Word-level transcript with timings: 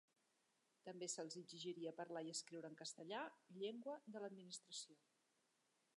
També 0.87 1.09
se'ls 1.15 1.37
exigiria 1.41 1.93
parlar 1.99 2.23
i 2.29 2.33
escriure 2.37 2.71
en 2.71 2.77
castellà, 2.81 3.21
llengua 3.61 3.99
de 4.17 4.25
l'administració. 4.25 4.99